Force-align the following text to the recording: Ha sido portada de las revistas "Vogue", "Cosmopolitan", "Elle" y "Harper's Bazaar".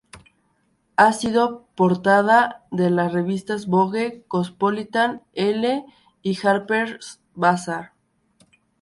Ha 0.97 1.13
sido 1.13 1.67
portada 1.75 2.65
de 2.71 2.89
las 2.89 3.13
revistas 3.13 3.67
"Vogue", 3.67 4.23
"Cosmopolitan", 4.27 5.21
"Elle" 5.35 5.85
y 6.23 6.35
"Harper's 6.43 7.19
Bazaar". 7.35 7.91